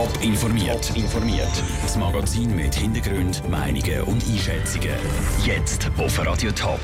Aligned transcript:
Top 0.00 0.22
informiert. 0.22 0.96
informiert. 0.96 1.62
Das 1.82 1.94
Magazin 1.98 2.56
mit 2.56 2.74
Hintergrund, 2.74 3.46
Meinungen 3.50 4.00
und 4.04 4.24
Einschätzungen. 4.26 4.94
Jetzt 5.44 5.90
auf 5.98 6.24
Radio 6.24 6.50
Top. 6.52 6.80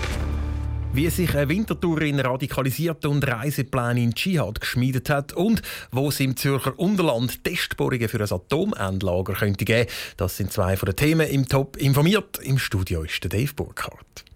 Wie 0.93 1.09
sich 1.09 1.35
eine 1.35 1.49
Wintertourin 1.49 2.21
radikalisiert 2.21 3.07
und 3.07 3.27
Reisepläne 3.27 4.03
in 4.03 4.13
Dschihad 4.13 4.61
geschmiedet 4.61 5.09
hat 5.09 5.33
und 5.33 5.63
wo 5.91 6.11
es 6.11 6.21
im 6.21 6.37
Zürcher 6.37 6.79
Unterland 6.79 7.43
Testbohrungen 7.43 8.11
für 8.11 8.21
ein 8.21 8.31
Atomendlager 8.31 9.33
könnte 9.33 9.65
geben, 9.65 9.89
das 10.19 10.37
sind 10.37 10.53
zwei 10.53 10.77
von 10.77 10.85
den 10.85 10.97
Themen 10.97 11.27
im 11.27 11.49
Top 11.49 11.79
informiert. 11.79 12.39
Im 12.43 12.59
Studio 12.59 13.03
ist 13.03 13.25
der 13.25 13.31
Dave 13.31 13.55
Burkhardt. 13.55 14.27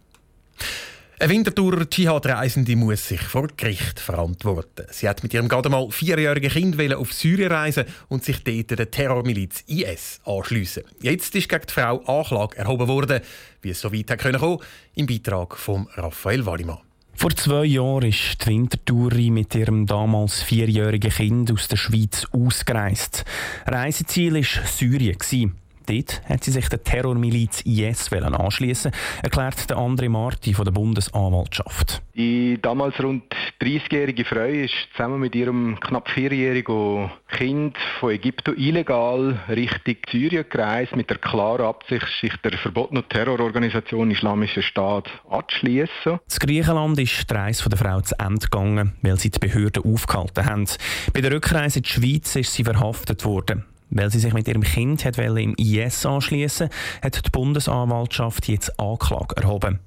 Eine 1.21 1.35
Wintertourer 1.35 1.85
Dschihad-Reisende 1.85 2.77
muss 2.77 3.09
sich 3.09 3.21
vor 3.21 3.49
Gericht 3.55 4.01
verantworten. 4.01 4.87
Sie 4.91 5.07
hat 5.07 5.23
mit 5.23 5.35
ihrem 5.35 5.49
gerade 5.49 5.69
mal 5.69 5.91
vierjährigen 5.91 6.51
Kind 6.51 6.95
auf 6.95 7.13
Syrien 7.13 7.53
reisen 7.53 7.85
und 8.09 8.25
sich 8.25 8.43
dort 8.43 8.71
der 8.71 8.91
Terrormiliz 8.91 9.63
IS 9.67 10.23
anschliessen. 10.25 10.85
Jetzt 11.03 11.35
ist 11.35 11.51
gegen 11.51 11.67
die 11.69 11.75
Frau 11.75 11.99
Anklage 12.07 12.57
erhoben 12.57 12.89
worden, 12.89 13.21
wie 13.61 13.69
es 13.69 13.83
so 13.83 13.93
weit 13.93 14.19
kommen 14.19 14.61
im 14.95 15.07
Beitrag 15.07 15.59
von 15.59 15.89
Raphael 15.95 16.47
Wallimann. 16.47 16.79
Vor 17.13 17.37
zwei 17.37 17.67
Jahren 17.67 18.09
ist 18.09 18.43
die 18.43 18.47
Wintertourin 18.47 19.35
mit 19.35 19.55
ihrem 19.55 19.85
damals 19.85 20.41
vierjährigen 20.41 21.11
Kind 21.11 21.53
aus 21.53 21.69
der 21.69 21.77
Schweiz 21.77 22.27
ausgereist. 22.33 23.27
Reiseziel 23.67 24.37
war 24.37 24.67
Syrien. 24.67 25.60
Dort 25.87 26.23
hat 26.29 26.45
sie 26.45 26.51
sich 26.51 26.69
der 26.69 26.83
Terrormiliz 26.83 27.63
IS 27.63 28.13
anschließen, 28.13 28.93
erklärt 29.23 29.69
der 29.71 29.79
André 29.79 30.09
Marti 30.09 30.55
von 30.55 30.65
der 30.65 30.73
Bundesanwaltschaft. 30.73 32.03
Die 32.15 32.59
damals 32.61 33.01
rund 33.03 33.25
30-jährige 33.61 34.25
Frau 34.25 34.45
ist 34.45 34.75
zusammen 34.93 35.21
mit 35.21 35.35
ihrem 35.35 35.79
knapp 35.81 36.09
vierjährigen 36.11 37.11
Kind 37.29 37.77
von 37.99 38.11
Ägypten 38.11 38.57
illegal 38.57 39.39
Richtung 39.49 39.97
Syrien 40.11 40.45
gereist, 40.49 40.97
mit 40.97 41.09
der 41.11 41.19
klaren 41.19 41.67
Absicht, 41.67 42.07
sich 42.21 42.37
der 42.45 42.59
verbotenen 42.59 43.09
Terrororganisation 43.09 44.11
Islamischer 44.11 44.63
Staat 44.63 45.09
anzuschließen. 45.29 46.21
Das 46.27 46.41
Griechenland 46.41 46.99
ist 46.99 47.31
die 47.31 47.35
Reise 47.35 47.69
der 47.69 47.79
Frau 47.79 48.01
zu 48.01 48.19
Ende 48.19 48.47
gegangen, 48.47 48.93
weil 49.03 49.19
sie 49.19 49.31
die 49.31 49.39
Behörden 49.39 49.85
aufgehalten 49.85 50.47
haben. 50.47 50.67
Bei 51.13 51.21
der 51.21 51.33
Rückreise 51.33 51.79
in 51.79 51.83
die 51.85 51.89
Schweiz 51.89 52.37
ist 52.37 52.53
sie 52.53 52.65
verhaftet 52.65 53.25
worden. 53.25 53.65
Weil 53.91 54.11
sie 54.11 54.21
sich 54.21 54.33
mit 54.33 54.49
ihrem 54.49 54.63
Kind 54.63 55.05
hat 55.05 55.19
im 55.19 55.55
IS 55.55 56.07
anschließen 56.07 56.69
hat 57.03 57.27
die 57.27 57.31
Bundesanwaltschaft 57.31 58.49
jetzt 58.49 58.79
Anklage 58.79 59.37
erhoben. 59.37 59.81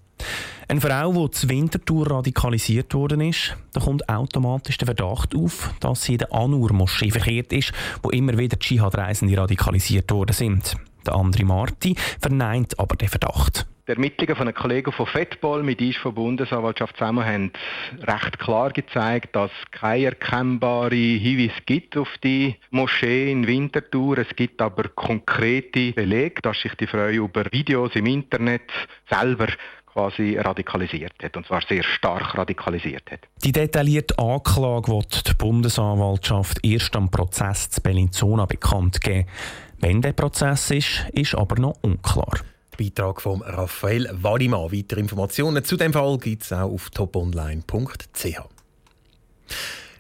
Eine 0.68 0.82
Frau, 0.82 1.12
die 1.12 1.32
zur 1.32 1.50
Wintertour 1.50 2.10
radikalisiert 2.10 2.94
worden 2.94 3.22
ist, 3.22 3.58
da 3.74 3.82
kommt 3.82 4.08
automatisch 4.08 4.78
der 4.78 4.88
Verdacht 4.88 5.36
auf, 5.36 5.74
dass 5.80 6.04
sie 6.04 6.14
in 6.14 6.20
der 6.20 6.34
Anur-Moschee 6.34 7.12
verkehrt 7.12 7.52
ist, 7.52 7.74
wo 8.02 8.10
immer 8.10 8.38
wieder 8.38 8.58
Dschihad-Reisende 8.58 9.38
radikalisiert 9.38 10.10
worden 10.12 10.34
sind. 10.34 10.76
Der 11.06 11.16
André 11.16 11.44
Marti 11.44 11.96
verneint 12.20 12.80
aber 12.80 12.96
den 12.96 13.10
Verdacht. 13.10 13.68
Die 13.86 13.92
Ermittlungen 13.92 14.38
von 14.38 14.48
einem 14.48 14.56
Kollegen 14.56 14.94
von 14.94 15.06
Fettball 15.06 15.62
mit 15.62 15.82
uns 15.82 15.98
von 15.98 16.16
Bundesanwaltschaft 16.16 16.96
zusammen 16.96 17.26
haben 17.26 17.52
recht 18.04 18.40
klar 18.40 18.72
gezeigt, 18.72 19.36
dass 19.36 19.52
es 19.52 19.72
keine 19.72 20.06
erkennbare 20.06 20.96
Hinweise 20.96 21.60
gibt 21.66 21.98
auf 21.98 22.08
die 22.24 22.56
Moschee 22.72 23.30
in 23.30 23.46
Winterthur. 23.46 24.20
Es 24.20 24.34
gibt 24.38 24.62
aber 24.62 24.88
konkrete 24.88 25.92
Belege, 25.92 26.42
dass 26.42 26.62
sich 26.62 26.74
die 26.76 26.88
Frau 26.88 27.10
über 27.10 27.44
Videos 27.52 27.92
im 27.96 28.06
Internet 28.06 28.62
selber 29.10 29.48
quasi 29.92 30.38
radikalisiert 30.38 31.22
hat, 31.22 31.36
und 31.36 31.46
zwar 31.46 31.62
sehr 31.68 31.84
stark 31.84 32.38
radikalisiert 32.38 33.12
hat. 33.12 33.20
Die 33.44 33.52
detaillierte 33.52 34.18
Anklage 34.18 34.94
wird 34.94 35.28
die 35.28 35.34
Bundesanwaltschaft 35.34 36.66
erst 36.66 36.96
am 36.96 37.12
Prozess 37.12 37.70
zu 37.70 37.82
Bellinzona 37.82 38.46
bekannt 38.46 39.02
geben. 39.02 39.28
Wenn 39.82 40.02
der 40.02 40.14
Prozess 40.14 40.72
ist, 40.72 41.06
ist 41.12 41.36
aber 41.36 41.60
noch 41.60 41.76
unklar. 41.82 42.40
Beitrag 42.78 43.22
von 43.22 43.42
Raphael 43.42 44.10
Wadimann. 44.12 44.72
Weitere 44.72 45.00
Informationen 45.00 45.64
zu 45.64 45.78
dem 45.78 45.94
Fall 45.94 46.18
gibt 46.18 46.44
es 46.44 46.54
auch 46.54 46.72
auf 46.72 46.90
toponline.ch. 46.90 48.40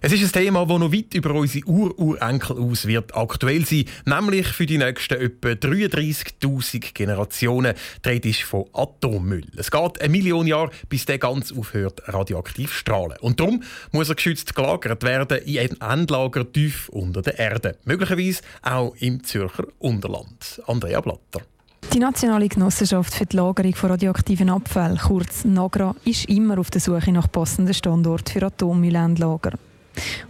Es 0.06 0.12
ist 0.12 0.22
ein 0.22 0.44
Thema, 0.44 0.66
das 0.66 0.80
noch 0.80 0.92
weit 0.92 1.14
über 1.14 1.34
unsere 1.34 1.66
Ururenkel 1.66 2.58
aus 2.58 2.86
wird 2.88 3.16
aktuell 3.16 3.66
sein, 3.66 3.86
nämlich 4.04 4.48
für 4.48 4.66
die 4.66 4.78
nächsten 4.78 5.14
etwa 5.14 5.52
33.000 5.52 6.94
Generationen 6.94 7.74
dreht 8.02 8.26
ist 8.26 8.42
von 8.42 8.66
Atommüll. 8.74 9.46
Es 9.56 9.72
geht 9.72 10.02
eine 10.02 10.10
Million 10.10 10.46
Jahre, 10.46 10.72
bis 10.90 11.06
der 11.06 11.20
ganz 11.20 11.54
aufhört 11.54 12.02
radioaktiv 12.06 12.74
strahlen. 12.74 13.18
Und 13.22 13.40
darum 13.40 13.64
muss 13.94 14.10
er 14.10 14.16
geschützt 14.16 14.54
gelagert 14.54 15.04
werden 15.04 15.38
in 15.46 15.60
einem 15.60 15.78
Endlager 15.80 16.52
tief 16.52 16.90
unter 16.90 17.22
der 17.22 17.40
Erde. 17.40 17.78
Möglicherweise 17.86 18.42
auch 18.62 18.94
im 18.98 19.24
Zürcher 19.24 19.68
Unterland. 19.80 20.62
Andrea 20.68 21.00
Blatter. 21.00 21.46
Die 21.94 22.00
Nationale 22.00 22.48
Genossenschaft 22.48 23.14
für 23.14 23.28
die 23.28 23.36
Lagerung 23.36 23.76
von 23.76 23.92
radioaktiven 23.92 24.50
Abfällen, 24.50 24.98
kurz 24.98 25.46
NAGRA, 25.46 25.96
ist 26.06 26.26
immer 26.26 26.58
auf 26.58 26.72
der 26.72 26.82
Suche 26.82 27.12
nach 27.12 27.32
passenden 27.32 27.76
Standorten 27.76 28.34
für 28.34 28.48
Atommüllendlager. 28.48 29.52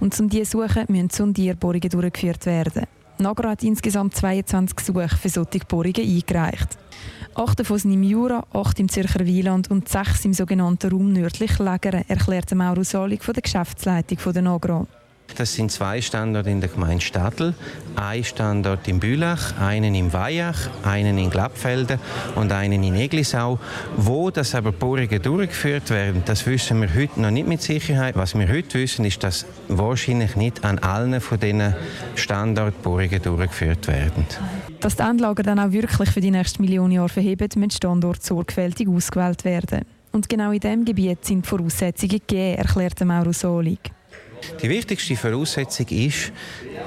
Und 0.02 0.20
um 0.20 0.28
diese 0.28 0.52
Suche 0.52 0.84
müssen 0.90 1.10
Sondierbohrungen 1.10 1.90
durchgeführt 1.90 2.46
werden. 2.48 2.84
NAGRA 3.18 3.52
hat 3.52 3.64
insgesamt 3.64 4.14
22 4.14 4.76
Gesuche 4.76 5.16
für 5.16 5.30
solche 5.30 5.60
Bohrungen 5.66 5.96
eingereicht. 6.02 6.78
Acht 7.34 7.58
davon 7.62 7.78
sind 7.78 7.94
im 7.94 8.04
Jura, 8.04 8.46
acht 8.52 8.82
im 8.82 8.90
Zürcher 8.90 9.26
Wieland 9.26 9.72
und 9.72 9.88
sechs 9.88 10.26
im 10.26 10.34
sogenannten 10.34 10.92
Raum 10.92 11.14
nördlich 11.14 11.60
Lägere, 11.60 12.04
erklärte 12.10 12.56
Mauro 12.56 12.84
Salig 12.84 13.24
von 13.24 13.36
der 13.36 13.42
Geschäftsleitung 13.44 14.34
der 14.34 14.42
NAGRA. 14.42 14.86
Das 15.36 15.54
sind 15.54 15.72
zwei 15.72 16.00
Standorte 16.00 16.50
in 16.50 16.62
der 16.62 16.70
Gemeinde 16.70 17.02
Stadl, 17.02 17.56
ein 17.96 18.24
Standort 18.24 18.88
in 18.88 19.00
Bülach, 19.00 19.60
einen 19.60 19.96
in 19.96 20.14
Weihach, 20.14 20.70
einen 20.84 21.18
in 21.18 21.30
Glappfelden 21.32 22.00
und 22.36 22.52
einen 22.52 22.84
in 22.84 22.96
Eglisau. 22.96 23.58
Wo 23.98 24.30
das 24.30 24.54
aber 24.54 24.72
Bohrungen 24.72 25.22
durchgeführt 25.22 25.90
werden, 25.90 26.22
das 26.26 26.46
wissen 26.46 26.82
wir 26.82 26.94
heute 26.94 27.20
noch 27.20 27.32
nicht 27.32 27.48
mit 27.48 27.62
Sicherheit. 27.64 28.16
Was 28.16 28.38
wir 28.38 28.48
heute 28.48 28.80
wissen, 28.80 29.06
ist, 29.06 29.24
dass 29.24 29.46
wahrscheinlich 29.70 30.36
nicht 30.36 30.64
an 30.64 30.78
allen 30.80 31.20
von 31.20 31.40
diesen 31.40 31.74
Standorten 32.16 32.82
Bohrungen 32.84 33.22
durchgeführt 33.22 33.88
werden. 33.88 34.26
Dass 34.82 34.96
die 34.96 35.04
Endlager 35.04 35.42
dann 35.42 35.60
auch 35.60 35.72
wirklich 35.72 36.12
für 36.12 36.22
die 36.22 36.32
nächsten 36.32 36.62
Millionen 36.62 36.92
Jahre 36.92 37.10
verheben, 37.10 37.50
müssen 37.56 37.72
Standorte 37.72 38.24
sorgfältig 38.24 38.88
ausgewählt 38.88 39.46
werden. 39.46 39.82
Und 40.12 40.30
genau 40.30 40.52
in 40.52 40.60
diesem 40.60 40.86
Gebiet 40.86 41.26
sind 41.26 41.44
die 41.44 41.50
Voraussetzungen 41.50 42.20
gegeben, 42.20 42.60
erklärte 42.60 43.04
Mauro 43.04 43.32
Solig. 43.32 43.80
Die 44.62 44.70
wichtigste 44.70 45.16
Voraussetzung 45.16 45.88
ist, 45.90 46.32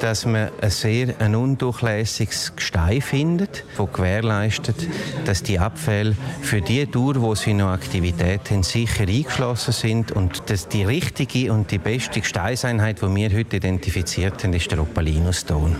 dass 0.00 0.26
man 0.26 0.50
ein 0.60 0.70
sehr 0.70 1.14
ein 1.20 1.34
undurchlässiges 1.34 2.54
Gestein 2.54 3.00
findet, 3.00 3.64
das 3.76 3.92
gewährleistet, 3.92 4.76
dass 5.24 5.42
die 5.42 5.58
Abfälle 5.58 6.16
für 6.42 6.60
die 6.60 6.86
Dauer, 6.86 7.20
wo 7.20 7.34
sie 7.34 7.54
noch 7.54 7.68
Aktivität 7.68 8.50
haben, 8.50 8.62
sicher 8.62 9.06
eingeschlossen 9.06 9.72
sind 9.72 10.12
und 10.12 10.48
dass 10.50 10.68
die 10.68 10.84
richtige 10.84 11.52
und 11.52 11.70
die 11.70 11.78
beste 11.78 12.20
Gesteinseinheit, 12.20 13.02
die 13.02 13.14
wir 13.14 13.30
heute 13.32 13.56
identifiziert 13.56 14.42
haben, 14.44 14.52
ist 14.52 14.70
der 14.70 14.80
Opalinuston. 14.80 15.76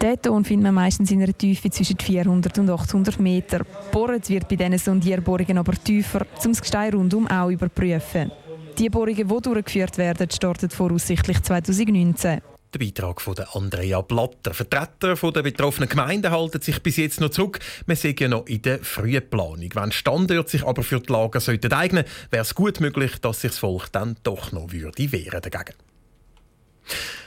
Diesen 0.00 0.22
Ton 0.22 0.44
findet 0.44 0.64
man 0.64 0.74
meistens 0.74 1.10
in 1.10 1.20
einer 1.20 1.36
Tiefe 1.36 1.70
zwischen 1.70 1.98
400 1.98 2.56
und 2.58 2.70
800 2.70 3.18
Meter. 3.18 3.64
Bohrt 3.90 4.28
wird 4.28 4.48
bei 4.48 4.54
diesen 4.54 4.78
Sondierbohrungen 4.78 5.58
aber 5.58 5.72
tiefer, 5.72 6.24
um 6.44 6.52
das 6.52 6.60
Gestein 6.60 6.94
rundum 6.94 7.26
auch 7.26 7.50
überprüfen. 7.50 8.30
Die 8.78 8.90
Bohrungen, 8.90 9.16
die 9.16 9.42
durchgeführt 9.42 9.98
werden, 9.98 10.30
starten 10.30 10.70
voraussichtlich 10.70 11.42
2019. 11.42 12.40
Der 12.72 12.78
Beitrag 12.78 13.20
von 13.20 13.34
Andrea 13.54 14.02
Blatter. 14.02 14.54
Vertreter 14.54 15.16
der 15.32 15.42
betroffenen 15.42 15.88
Gemeinden 15.88 16.30
halten 16.30 16.60
sich 16.60 16.80
bis 16.80 16.96
jetzt 16.98 17.20
noch 17.20 17.30
zurück. 17.30 17.58
Wir 17.86 17.96
sind 17.96 18.20
ja 18.20 18.28
noch 18.28 18.46
in 18.46 18.62
der 18.62 18.78
frühen 18.78 19.28
Planung. 19.28 19.68
Wenn 19.74 19.90
Standorte 19.90 20.48
sich 20.48 20.64
aber 20.64 20.84
für 20.84 21.00
die 21.00 21.12
Lager 21.12 21.40
sollten 21.40 21.72
eignen, 21.72 22.04
wäre 22.30 22.42
es 22.42 22.54
gut 22.54 22.78
möglich, 22.78 23.18
dass 23.20 23.40
sich 23.40 23.50
das 23.50 23.58
Volk 23.58 23.90
dann 23.90 24.16
doch 24.22 24.52
noch 24.52 24.70
würde 24.70 25.10
wehren 25.10 25.42
dagegen. 25.42 25.74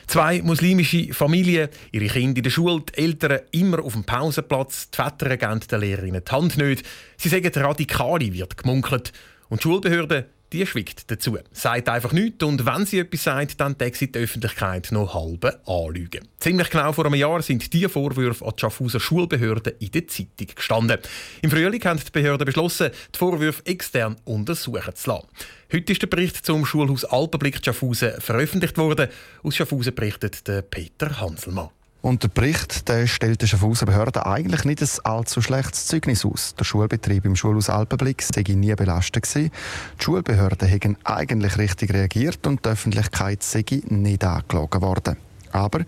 Zwei 0.07 0.41
muslimische 0.41 1.13
Familien, 1.13 1.67
ihre 1.91 2.07
Kinder 2.07 2.37
in 2.37 2.43
der 2.43 2.49
Schule, 2.49 2.81
die 2.81 2.97
Eltern 2.97 3.41
immer 3.51 3.83
auf 3.83 3.91
dem 3.91 4.05
Pausenplatz, 4.05 4.89
die 4.89 4.95
Väter 4.95 5.35
geben 5.35 5.59
den 5.69 5.81
Lehrerinnen 5.81 6.23
die 6.25 6.31
Hand 6.31 6.57
nicht. 6.57 6.85
Sie 7.17 7.27
sagen, 7.27 7.51
Radikale 7.53 8.31
wird 8.31 8.55
gemunkelt. 8.55 9.11
Und 9.49 9.59
die 9.59 9.63
Schulbehörden 9.63 10.25
die 10.51 10.65
schwiegt 10.65 11.09
dazu. 11.09 11.37
Sagt 11.51 11.89
einfach 11.89 12.11
nichts 12.11 12.43
und 12.43 12.65
wenn 12.65 12.85
sie 12.85 12.99
etwas 12.99 13.23
sagt, 13.23 13.59
dann 13.59 13.77
deckt 13.77 13.97
sie 13.97 14.11
die 14.11 14.19
Öffentlichkeit 14.19 14.91
noch 14.91 15.13
halbe 15.13 15.59
anlügen. 15.65 16.27
Ziemlich 16.39 16.69
genau 16.69 16.91
vor 16.93 17.05
einem 17.05 17.15
Jahr 17.15 17.41
sind 17.41 17.71
diese 17.73 17.89
Vorwürfe 17.89 18.45
an 18.45 18.53
die 18.55 18.61
Schaffhauser 18.61 18.99
Schulbehörden 18.99 19.73
in 19.79 19.91
der 19.91 20.07
Zeitung 20.07 20.47
gestanden. 20.55 20.99
Im 21.41 21.51
Frühling 21.51 21.83
haben 21.83 21.99
die 21.99 22.11
Behörden 22.11 22.45
beschlossen, 22.45 22.91
die 23.13 23.17
Vorwürfe 23.17 23.65
extern 23.65 24.17
untersuchen 24.25 24.95
zu 24.95 25.09
lassen. 25.09 25.27
Heute 25.71 25.91
ist 25.93 26.01
der 26.01 26.07
Bericht 26.07 26.45
zum 26.45 26.65
Schulhaus 26.65 27.05
Alpenblick 27.05 27.63
Schaffhausen 27.63 28.19
veröffentlicht 28.19 28.77
worden. 28.77 29.09
Aus 29.43 29.55
Schaffhausen 29.55 29.95
berichtet 29.95 30.43
Peter 30.69 31.19
Hanselmann. 31.21 31.69
Und 32.01 32.23
der 32.23 32.29
Bericht 32.29 32.87
der 32.89 33.05
stellt 33.05 33.43
der 33.43 33.47
Schaffhauser 33.47 33.85
Behörde 33.85 34.25
eigentlich 34.25 34.65
nicht 34.65 34.81
ein 34.81 34.89
allzu 35.03 35.41
schlechtes 35.41 35.85
Zeugnis 35.85 36.25
aus. 36.25 36.55
Der 36.55 36.63
Schulbetrieb 36.63 37.25
im 37.25 37.35
Schulhaus 37.35 37.69
Alpenblick 37.69 38.23
sei 38.23 38.41
nie 38.53 38.73
belastet 38.73 39.23
gewesen. 39.23 39.51
Die 39.99 40.03
Schulbehörden 40.03 40.67
hätten 40.67 40.97
eigentlich 41.03 41.59
richtig 41.59 41.93
reagiert 41.93 42.47
und 42.47 42.65
die 42.65 42.69
Öffentlichkeit 42.69 43.43
sei 43.43 43.63
nicht 43.85 44.23
angelogen 44.23 44.81
worden. 44.81 45.17
Aber 45.51 45.81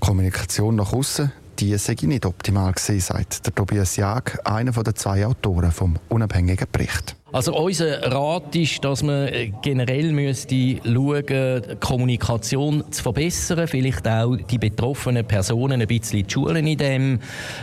Kommunikation 0.00 0.74
nach 0.74 0.92
außen, 0.92 1.30
die 1.60 1.76
sei 1.76 1.96
nicht 2.02 2.24
optimal 2.24 2.72
gewesen, 2.72 3.00
sagt 3.00 3.46
der 3.46 3.54
Tobias 3.54 3.96
Jag, 3.96 4.38
einer 4.44 4.72
der 4.72 4.94
zwei 4.94 5.26
Autoren 5.26 5.72
vom 5.72 5.96
unabhängigen 6.08 6.66
Bericht. 6.72 7.16
Also 7.32 7.54
unser 7.54 8.02
Rat 8.10 8.56
ist, 8.56 8.82
dass 8.82 9.04
man 9.04 9.30
generell 9.62 10.10
müsste 10.10 10.80
schauen, 10.82 11.24
die 11.26 11.76
Kommunikation 11.78 12.82
zu 12.90 13.02
verbessern, 13.02 13.68
vielleicht 13.68 14.08
auch 14.08 14.36
die 14.36 14.58
betroffenen 14.58 15.24
Personen 15.24 15.80
ein 15.80 15.86
bisschen 15.86 16.26
die 16.26 16.32
Schulen 16.32 16.66
in 16.66 16.78
dem. 16.78 17.20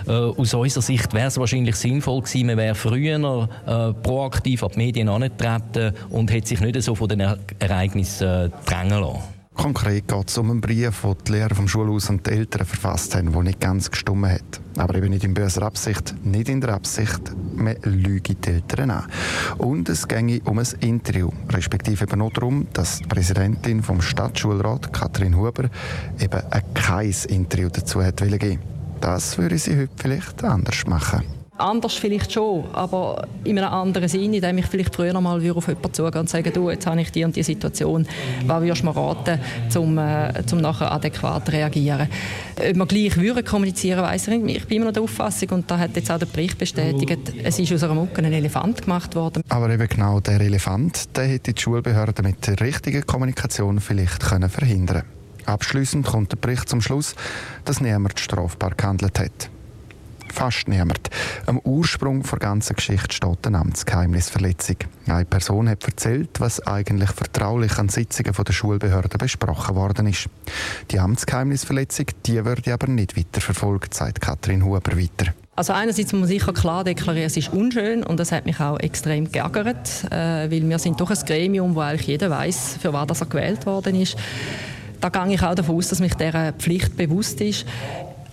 Äh, 0.08 0.12
aus 0.12 0.54
unserer 0.54 0.82
Sicht 0.82 1.14
wäre 1.14 1.28
es 1.28 1.38
wahrscheinlich 1.38 1.76
sinnvoll 1.76 2.22
gewesen, 2.22 2.48
man 2.48 2.58
wäre 2.58 2.76
früher 2.76 3.50
äh, 3.66 3.94
proaktiv 3.94 4.64
an 4.64 4.72
die 4.76 4.78
Medien 4.78 5.10
angetreten 5.10 5.94
und 6.10 6.32
hätte 6.32 6.48
sich 6.48 6.62
nicht 6.62 6.82
so 6.82 6.96
von 6.96 7.10
den 7.10 7.22
Ereignissen 7.60 8.28
äh, 8.28 8.50
drängen 8.66 9.02
lassen. 9.02 9.37
Konkret 9.58 10.08
geht 10.08 10.30
es 10.30 10.38
um 10.38 10.52
einen 10.52 10.62
Brief, 10.62 11.02
den 11.02 11.16
die 11.28 11.32
Lehrer 11.32 11.56
vom 11.56 11.68
Schulhaus 11.68 12.10
und 12.12 12.26
die 12.28 12.32
Eltern 12.32 12.66
verfasst 12.66 13.16
haben, 13.16 13.34
der 13.34 13.44
nicht 13.44 13.60
ganz 13.60 13.90
gestummen 13.90 14.32
hat. 14.32 14.62
Aber 14.78 14.96
eben 14.96 15.10
nicht 15.10 15.24
in 15.24 15.34
böser 15.34 15.64
Absicht, 15.64 16.14
nicht 16.24 16.48
in 16.48 16.62
der 16.62 16.76
Absicht, 16.76 17.20
man 17.56 17.76
lüge 17.82 18.36
die 18.36 18.50
Eltern 18.50 18.92
an. 18.92 19.12
Und 19.58 19.90
es 19.90 20.08
ginge 20.08 20.42
um 20.46 20.60
ein 20.60 20.68
Interview, 20.80 21.32
respektive 21.50 22.04
eben 22.06 22.22
auch 22.22 22.32
darum, 22.32 22.68
dass 22.74 23.00
die 23.00 23.08
Präsidentin 23.08 23.82
vom 23.82 24.00
Stadtschulrat, 24.00 24.94
Katrin 24.94 25.36
Huber, 25.36 25.70
eben 26.20 26.42
kein 26.76 27.16
Interview 27.28 27.70
dazu 27.70 28.04
hat 28.04 28.18
geben 28.18 28.60
Das 29.02 29.40
würde 29.40 29.58
sie 29.58 29.76
heute 29.76 29.94
vielleicht 29.98 30.44
anders 30.44 30.86
machen. 30.86 31.37
Anders 31.58 31.94
vielleicht 31.94 32.32
schon, 32.32 32.66
aber 32.74 33.28
in 33.44 33.58
einem 33.58 33.74
anderen 33.74 34.08
Sinn, 34.08 34.34
indem 34.34 34.60
ich 34.60 34.66
vielleicht 34.68 34.96
früher 34.96 35.14
noch 35.14 35.22
mal 35.22 35.38
auf 35.38 35.68
jemanden 35.68 35.94
zugehen 35.94 36.20
und 36.20 36.30
sagen, 36.30 36.52
du, 36.54 36.70
jetzt 36.70 36.86
habe 36.86 37.02
ich 37.02 37.12
die 37.12 37.24
und 37.24 37.36
die 37.36 37.44
Situation, 37.44 38.08
was 38.46 38.62
würdest 38.62 38.82
du 38.82 38.86
mir 38.86 38.96
raten, 38.96 39.40
um, 39.78 39.98
äh, 39.98 40.44
um 40.52 40.58
nachher 40.60 40.92
adäquat 40.92 41.46
zu 41.48 41.52
reagieren. 41.52 42.08
Ob 42.58 42.76
wir 42.76 42.86
gleich 42.86 43.18
würden 43.18 43.44
kommunizieren, 43.44 44.04
weiss 44.04 44.28
ich 44.28 44.42
nicht. 44.42 44.58
Ich 44.58 44.68
bin 44.68 44.78
immer 44.78 44.88
noch 44.88 44.94
der 44.94 45.04
Auffassung, 45.04 45.50
und 45.50 45.72
da 45.72 45.80
hat 45.80 45.96
jetzt 45.96 46.12
auch 46.12 46.20
der 46.20 46.28
Bericht 46.28 46.58
bestätigt, 46.58 47.34
es 47.44 47.58
ist 47.58 47.74
aus 47.74 47.84
einer 47.84 47.96
Mucke 47.96 48.22
ein 48.22 48.32
Elefant 48.32 48.84
gemacht 48.84 49.16
worden. 49.16 49.44
Aber 49.50 49.70
eben 49.70 49.88
genau 49.88 50.20
der 50.20 50.40
Elefant, 50.42 51.16
der 51.18 51.26
hätte 51.26 51.54
die 51.54 51.62
Schulbehörde 51.62 52.22
mit 52.22 52.46
der 52.46 52.60
richtigen 52.60 53.06
Kommunikation 53.06 53.80
vielleicht 53.80 54.22
können 54.22 54.50
verhindern 54.50 55.04
Abschließend 55.48 56.06
kommt 56.06 56.34
der 56.34 56.38
Bericht 56.38 56.68
zum 56.68 56.82
Schluss, 56.82 57.16
dass 57.64 57.80
niemand 57.80 58.20
strafbar 58.20 58.72
gehandelt 58.76 59.18
hat. 59.18 59.50
Fast 60.38 60.68
niemand. 60.68 61.10
Am 61.48 61.58
Ursprung 61.58 62.22
der 62.22 62.38
ganzen 62.38 62.76
Geschichte 62.76 63.12
steht 63.12 63.48
eine 63.48 63.58
Amtsgeheimnisverletzung. 63.58 64.76
Eine 65.08 65.26
Person 65.26 65.68
hat 65.68 65.84
erzählt, 65.84 66.40
was 66.40 66.62
eigentlich 66.68 67.10
vertraulich 67.10 67.80
an 67.80 67.90
Sitzungen 67.90 68.32
der 68.32 68.54
Schulbehörden 68.54 69.18
besprochen 69.18 69.76
worden 69.76 70.06
ist. 70.06 70.30
Die 70.92 71.00
Amtsgeheimnisverletzung 71.00 72.06
die 72.28 72.46
würde 72.46 72.72
aber 72.72 72.86
nicht 72.86 73.18
weiterverfolgt, 73.18 73.96
sagt 73.96 74.22
Katrin 74.22 74.64
Huber 74.64 74.96
weiter. 74.96 75.34
Also 75.56 75.74
einerseits 75.74 76.14
muss 76.14 76.28
sicher 76.28 76.54
klar 76.54 76.84
deklarieren, 76.84 77.26
es 77.26 77.36
ist 77.36 77.52
unschön 77.52 78.04
und 78.04 78.20
das 78.20 78.32
hat 78.32 78.46
mich 78.46 78.60
auch 78.60 78.80
extrem 78.80 79.32
geärgert, 79.32 80.04
äh, 80.12 80.52
weil 80.52 80.70
wir 80.70 80.78
sind 80.78 81.02
doch 81.02 81.10
ein 81.10 81.18
Gremium, 81.26 81.74
wo 81.74 81.80
eigentlich 81.80 82.06
jeder 82.06 82.30
weiß, 82.30 82.78
für 82.80 82.94
was 82.94 83.22
er 83.22 83.26
gewählt 83.26 83.66
worden 83.66 84.00
ist. 84.00 84.16
Da 85.02 85.10
gehe 85.10 85.34
ich 85.34 85.42
auch 85.42 85.56
davon 85.56 85.78
aus, 85.78 85.90
dass 85.90 86.00
mich 86.00 86.14
dieser 86.14 86.54
Pflicht 86.54 86.96
bewusst 86.96 87.42
ist. 87.42 87.66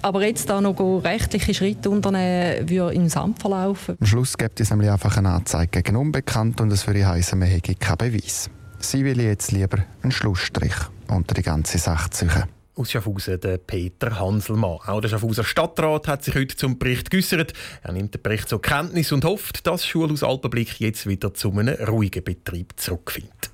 Aber 0.05 0.23
jetzt 0.23 0.51
da 0.51 0.61
noch 0.61 0.79
rechtliche 1.03 1.55
Schritte 1.55 1.89
unternehmen, 1.89 2.69
würde 2.69 2.95
im 2.95 3.09
Sand 3.09 3.41
verlaufen. 3.41 3.97
Am 3.99 4.07
Schluss 4.07 4.37
gibt 4.37 4.61
es 4.61 4.69
nämlich 4.69 4.91
einfach 4.91 5.17
eine 5.17 5.31
Anzeige 5.31 5.81
gegen 5.81 5.97
Unbekannt 5.97 6.61
und 6.61 6.71
es 6.71 6.87
würde 6.87 7.07
heißen, 7.07 7.39
man 7.39 7.49
hätte 7.49 7.75
keinen 7.75 7.97
Beweis. 7.97 8.51
Sie 8.81 9.03
will 9.03 9.19
jetzt 9.23 9.51
lieber 9.51 9.79
einen 10.03 10.13
Schlussstrich 10.13 10.75
unter 11.09 11.33
die 11.33 11.41
ganze 11.41 11.79
Sache 11.79 12.11
ziehen. 12.11 12.31
Aus 12.75 12.91
Schaffhausen 12.91 13.41
der 13.41 13.57
Peter 13.57 14.21
Hanselmann. 14.21 14.79
Auch 14.85 15.01
der 15.01 15.09
Schaffhauser 15.09 15.43
Stadtrat 15.43 16.07
hat 16.07 16.23
sich 16.23 16.35
heute 16.35 16.55
zum 16.55 16.79
Bericht 16.79 17.11
geäußert. 17.11 17.55
Er 17.83 17.93
nimmt 17.93 18.13
den 18.13 18.21
Bericht 18.21 18.51
zur 18.51 18.61
Kenntnis 18.61 19.11
und 19.11 19.25
hofft, 19.25 19.67
dass 19.67 19.87
Schulhaus 19.87 20.23
Alpenblick 20.23 20.81
jetzt 20.81 21.07
wieder 21.07 21.33
zu 21.33 21.51
einem 21.51 21.77
ruhigen 21.83 22.23
Betrieb 22.23 22.75
zurückfindet. 22.77 23.54